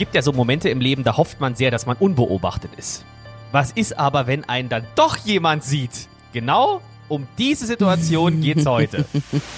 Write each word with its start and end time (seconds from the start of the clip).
gibt 0.00 0.14
ja 0.14 0.22
so 0.22 0.32
Momente 0.32 0.70
im 0.70 0.80
Leben, 0.80 1.04
da 1.04 1.18
hofft 1.18 1.40
man 1.40 1.54
sehr, 1.54 1.70
dass 1.70 1.84
man 1.84 1.94
unbeobachtet 1.98 2.70
ist. 2.78 3.04
Was 3.52 3.70
ist 3.70 3.98
aber, 3.98 4.26
wenn 4.26 4.48
einen 4.48 4.70
dann 4.70 4.86
doch 4.94 5.18
jemand 5.18 5.62
sieht? 5.62 6.08
Genau 6.32 6.80
um 7.10 7.26
diese 7.36 7.66
Situation 7.66 8.40
geht's 8.40 8.64
heute. 8.64 9.04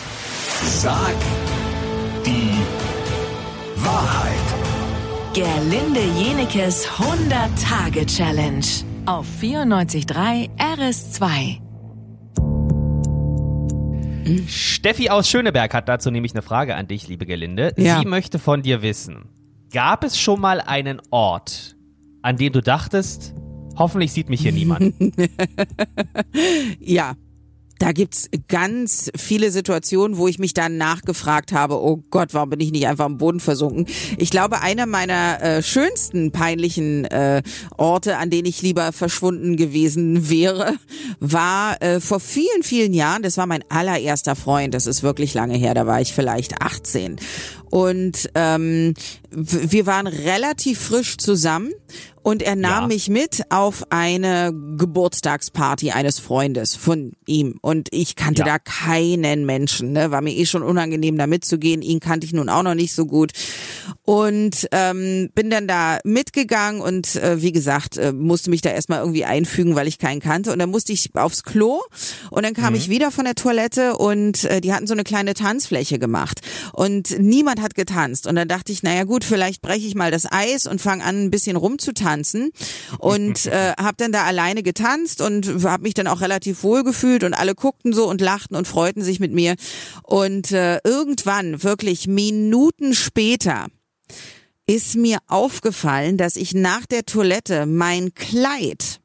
Sag 0.65 1.15
die 2.27 2.51
Wahrheit. 3.77 4.33
Gerlinde 5.33 6.01
Jenekes 6.19 6.89
100-Tage-Challenge 6.89 8.67
auf 9.07 9.27
94.3 9.41 10.51
RS2. 10.59 11.61
Steffi 14.49 15.09
aus 15.09 15.29
Schöneberg 15.29 15.73
hat 15.73 15.89
dazu 15.89 16.11
nämlich 16.11 16.33
eine 16.33 16.43
Frage 16.43 16.75
an 16.75 16.89
dich, 16.89 17.07
liebe 17.07 17.27
Gerlinde. 17.27 17.73
Ja. 17.77 18.01
Sie 18.01 18.07
möchte 18.07 18.41
von 18.41 18.63
dir 18.63 18.83
wissen, 18.83 19.29
gab 19.73 20.05
es 20.05 20.19
schon 20.19 20.41
mal 20.41 20.61
einen 20.61 21.01
Ort, 21.11 21.77
an 22.23 22.37
dem 22.37 22.53
du 22.53 22.61
dachtest, 22.61 23.35
hoffentlich 23.77 24.13
sieht 24.13 24.29
mich 24.29 24.43
hier 24.43 24.53
niemand? 24.53 24.95
Ja. 26.79 27.15
Da 27.79 27.91
gibt's 27.91 28.29
ganz 28.47 29.11
viele 29.17 29.51
Situationen, 29.51 30.17
wo 30.17 30.29
ich 30.29 30.39
mich 30.39 30.55
dann 30.55 30.77
nachgefragt 30.77 31.51
habe, 31.51 31.83
oh 31.83 32.01
Gott, 32.11 32.33
warum 32.33 32.51
bin 32.51 32.61
ich 32.61 32.71
nicht 32.71 32.87
einfach 32.87 33.07
am 33.07 33.19
Boden 33.19 33.41
versunken? 33.41 33.87
Ich 34.19 34.31
glaube, 34.31 34.61
einer 34.61 34.87
meiner 34.87 35.43
äh, 35.43 35.63
schönsten 35.65 36.31
peinlichen 36.31 37.07
äh, 37.07 37.43
Orte, 37.77 38.19
an 38.19 38.31
denen 38.31 38.47
ich 38.47 38.63
lieber 38.63 38.93
verschwunden 38.93 39.57
gewesen 39.57 40.31
wäre, 40.31 40.77
war 41.19 41.83
äh, 41.83 41.99
vor 41.99 42.21
vielen, 42.21 42.63
vielen 42.63 42.95
Jahren, 42.95 43.25
das 43.25 43.37
war 43.37 43.47
mein 43.47 43.65
allererster 43.69 44.37
Freund, 44.37 44.75
das 44.75 44.87
ist 44.87 45.03
wirklich 45.03 45.35
lange 45.35 45.57
her, 45.57 45.75
da 45.75 45.85
war 45.85 46.01
ich 46.01 46.13
vielleicht 46.13 46.63
18. 46.63 47.19
Und 47.73 48.29
ähm, 48.35 48.93
wir 49.31 49.87
waren 49.87 50.07
relativ 50.07 50.79
frisch 50.79 51.17
zusammen 51.17 51.73
und 52.23 52.43
er 52.43 52.55
nahm 52.55 52.83
Ja. 52.83 52.87
mich 52.89 53.09
mit 53.09 53.45
auf 53.49 53.85
eine 53.89 54.53
Geburtstagsparty 54.77 55.91
eines 55.93 56.19
Freundes 56.19 56.75
von 56.75 57.13
ihm. 57.25 57.59
Und 57.63 57.89
ich 57.91 58.15
kannte 58.15 58.41
Ja. 58.41 58.45
da 58.45 58.59
keinen 58.59 59.47
Menschen. 59.47 59.93
Ne? 59.93 60.11
War 60.11 60.21
mir 60.21 60.35
eh 60.37 60.45
schon 60.45 60.63
unangenehm, 60.63 61.17
da 61.17 61.27
mitzugehen. 61.27 61.81
Ihn 61.81 61.99
kannte 61.99 62.27
ich 62.27 62.35
nun 62.35 62.51
auch 62.51 62.63
noch 62.63 62.75
nicht 62.75 62.93
so 62.93 63.07
gut. 63.07 63.33
Und 64.05 64.69
ähm, 64.73 65.31
bin 65.33 65.49
dann 65.49 65.69
da 65.69 66.01
mitgegangen 66.03 66.81
und 66.81 67.15
äh, 67.15 67.41
wie 67.41 67.53
gesagt, 67.53 67.97
äh, 67.99 68.13
musste 68.13 68.51
mich 68.51 68.61
da 68.61 68.71
erstmal 68.71 68.99
irgendwie 68.99 69.25
einfügen, 69.25 69.77
weil 69.77 69.87
ich 69.87 69.99
keinen 69.99 70.21
kannte. 70.21 70.53
Und 70.53 70.59
dann 70.59 70.71
musste 70.71 70.93
ich 70.93 71.11
aufs 71.15 71.45
Klo 71.45 71.81
und 72.31 72.45
dann 72.45 72.53
kam 72.55 72.75
ich 72.75 72.89
wieder 72.89 73.13
von 73.13 73.25
der 73.25 73.37
Toilette 73.37 73.97
und 73.97 74.43
äh, 74.45 74.61
die 74.61 74.73
hatten 74.73 74.89
so 74.89 74.95
eine 74.95 75.05
kleine 75.05 75.35
Tanzfläche 75.35 76.01
gemacht. 76.01 76.41
Und 76.73 77.17
niemand 77.21 77.63
hat 77.63 77.77
getanzt. 77.77 78.27
Und 78.27 78.35
dann 78.35 78.49
dachte 78.49 78.73
ich, 78.73 78.83
naja 78.83 79.05
gut, 79.05 79.23
vielleicht 79.23 79.63
breche 79.63 79.87
ich 79.87 79.95
mal 79.95 80.11
das 80.11 80.27
Eis 80.31 80.67
und 80.67 80.81
fange 80.81 81.05
an, 81.05 81.25
ein 81.25 81.31
bisschen 81.31 81.57
rumzutanzen. 81.57 82.51
Und 82.99 83.47
äh, 83.47 83.73
habe 83.79 83.99
dann 83.99 84.11
da 84.11 84.25
alleine 84.25 84.65
getanzt 84.65 85.21
und 85.21 85.65
habe 85.65 85.85
mich 85.85 85.95
dann 85.95 86.09
auch 86.09 86.21
relativ 86.21 86.65
wohl 86.65 86.83
gefühlt 86.83 87.23
und 87.23 87.35
alle 87.35 87.55
guckten 87.55 87.93
so 87.93 88.09
und 88.09 88.21
lachten 88.21 88.57
und 88.57 88.67
freuten 88.67 89.03
sich 89.03 89.21
mit 89.21 89.33
mir. 89.33 89.55
Und 90.03 90.51
äh, 90.51 90.79
irgendwann, 90.85 91.63
wirklich 91.63 92.09
Minuten 92.09 92.95
später, 92.95 93.69
ist 94.67 94.95
mir 94.95 95.19
aufgefallen, 95.27 96.17
dass 96.17 96.37
ich 96.37 96.55
nach 96.55 96.87
der 96.87 97.05
Toilette 97.05 97.67
mein 97.67 98.15
Kleid 98.15 99.01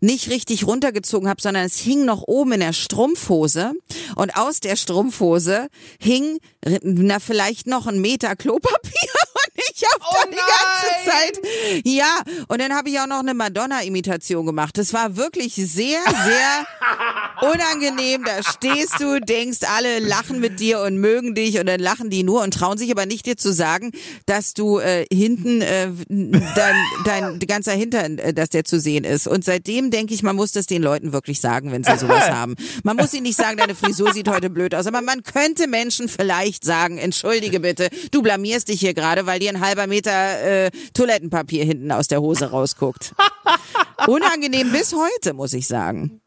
nicht 0.00 0.28
richtig 0.30 0.66
runtergezogen 0.66 1.28
habe, 1.28 1.40
sondern 1.40 1.64
es 1.64 1.78
hing 1.78 2.04
noch 2.04 2.22
oben 2.22 2.52
in 2.52 2.60
der 2.60 2.72
Strumpfhose. 2.72 3.72
Und 4.16 4.36
aus 4.36 4.60
der 4.60 4.76
Strumpfhose 4.76 5.68
hing 5.98 6.38
na 6.82 7.18
vielleicht 7.20 7.66
noch 7.66 7.86
ein 7.86 8.00
Meter 8.00 8.36
Klopapier. 8.36 8.92
Und 9.34 9.62
ich 9.74 9.84
habe 9.84 10.04
Oh 10.08 10.14
da 10.22 10.30
die 10.30 10.36
ganze 10.36 11.10
Zeit 11.10 11.84
ja 11.84 12.20
und 12.48 12.60
dann 12.60 12.74
habe 12.74 12.88
ich 12.88 12.98
auch 13.00 13.06
noch 13.06 13.18
eine 13.18 13.34
Madonna-Imitation 13.34 14.46
gemacht. 14.46 14.78
Das 14.78 14.92
war 14.92 15.16
wirklich 15.16 15.54
sehr 15.54 16.00
sehr 16.02 16.66
unangenehm. 17.40 18.24
Da 18.24 18.42
stehst 18.42 19.00
du, 19.00 19.20
denkst, 19.20 19.58
alle 19.68 19.98
lachen 19.98 20.40
mit 20.40 20.60
dir 20.60 20.80
und 20.80 20.98
mögen 20.98 21.34
dich 21.34 21.58
und 21.58 21.66
dann 21.66 21.80
lachen 21.80 22.10
die 22.10 22.22
nur 22.22 22.42
und 22.42 22.54
trauen 22.54 22.78
sich 22.78 22.90
aber 22.90 23.06
nicht 23.06 23.26
dir 23.26 23.36
zu 23.36 23.52
sagen, 23.52 23.92
dass 24.26 24.54
du 24.54 24.78
äh, 24.78 25.06
hinten 25.12 25.60
äh, 25.60 25.88
dein, 26.08 26.76
dein 27.04 27.38
ganzer 27.40 27.72
Hintern, 27.72 28.18
äh, 28.18 28.34
dass 28.34 28.50
der 28.50 28.64
zu 28.64 28.78
sehen 28.80 29.04
ist. 29.04 29.26
Und 29.26 29.44
seitdem 29.44 29.90
denke 29.90 30.14
ich, 30.14 30.22
man 30.22 30.36
muss 30.36 30.52
das 30.52 30.66
den 30.66 30.82
Leuten 30.82 31.12
wirklich 31.12 31.40
sagen, 31.40 31.72
wenn 31.72 31.84
sie 31.84 31.96
sowas 31.98 32.30
haben. 32.30 32.54
Man 32.82 32.96
muss 32.96 33.12
ihnen 33.14 33.24
nicht 33.24 33.38
sagen, 33.38 33.56
deine 33.56 33.74
Frisur 33.74 34.12
sieht 34.12 34.28
heute 34.28 34.50
blöd 34.50 34.74
aus, 34.74 34.86
aber 34.86 35.02
man 35.02 35.22
könnte 35.22 35.66
Menschen 35.66 36.08
vielleicht 36.08 36.64
sagen, 36.64 36.98
entschuldige 36.98 37.60
bitte, 37.60 37.88
du 38.10 38.22
blamierst 38.22 38.68
dich 38.68 38.80
hier 38.80 38.94
gerade, 38.94 39.26
weil 39.26 39.38
dir 39.38 39.50
ein 39.50 39.60
halber 39.60 39.86
Meter 39.86 40.66
äh, 40.66 40.70
Toilettenpapier 40.92 41.64
hinten 41.64 41.92
aus 41.92 42.08
der 42.08 42.20
Hose 42.20 42.50
rausguckt. 42.50 43.14
Unangenehm 44.06 44.72
bis 44.72 44.94
heute, 44.94 45.34
muss 45.34 45.52
ich 45.52 45.66
sagen. 45.66 46.20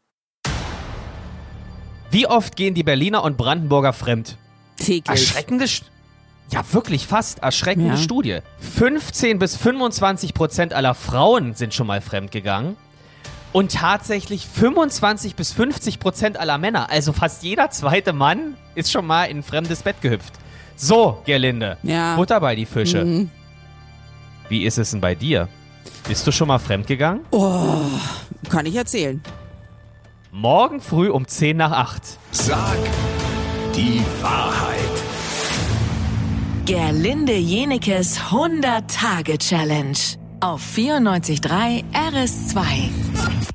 Wie 2.10 2.26
oft 2.26 2.56
gehen 2.56 2.74
die 2.74 2.82
Berliner 2.82 3.22
und 3.22 3.36
Brandenburger 3.36 3.92
fremd? 3.92 4.36
Täglich. 4.76 5.08
Erschreckende, 5.08 5.66
ja 6.50 6.64
wirklich 6.72 7.06
fast 7.06 7.40
erschreckende 7.40 7.90
Ja. 7.90 7.96
Studie. 7.96 8.38
15 8.60 9.38
bis 9.38 9.56
25 9.56 10.32
Prozent 10.34 10.72
aller 10.72 10.94
Frauen 10.94 11.54
sind 11.54 11.74
schon 11.74 11.86
mal 11.86 12.00
fremd 12.00 12.30
gegangen. 12.30 12.76
Und 13.52 13.72
tatsächlich 13.72 14.46
25 14.46 15.34
bis 15.34 15.52
50 15.52 16.00
Prozent 16.00 16.38
aller 16.38 16.58
Männer, 16.58 16.90
also 16.90 17.12
fast 17.12 17.42
jeder 17.42 17.70
zweite 17.70 18.12
Mann, 18.12 18.56
ist 18.74 18.92
schon 18.92 19.06
mal 19.06 19.24
in 19.24 19.38
ein 19.38 19.42
fremdes 19.42 19.82
Bett 19.82 19.96
gehüpft. 20.02 20.34
So, 20.76 21.20
Gerlinde, 21.24 21.76
Ja. 21.82 22.14
Butter 22.16 22.40
bei 22.40 22.54
die 22.54 22.66
Fische. 22.66 23.04
Mhm. 23.04 23.30
Wie 24.48 24.64
ist 24.64 24.78
es 24.78 24.92
denn 24.92 25.00
bei 25.00 25.14
dir? 25.14 25.48
Bist 26.06 26.26
du 26.26 26.32
schon 26.32 26.48
mal 26.48 26.58
fremd 26.58 26.86
gegangen? 26.86 27.20
Oh, 27.30 27.80
kann 28.48 28.64
ich 28.66 28.76
erzählen. 28.76 29.22
Morgen 30.30 30.80
früh 30.80 31.08
um 31.08 31.26
10 31.26 31.56
nach 31.56 31.72
8. 31.72 32.02
Sag 32.32 32.78
die 33.74 34.02
Wahrheit. 34.20 34.78
Gerlinde 36.66 37.34
Jenekes 37.34 38.20
100-Tage-Challenge 38.20 39.98
auf 40.40 40.62
94.3 40.62 41.82
RS2. 41.94 43.48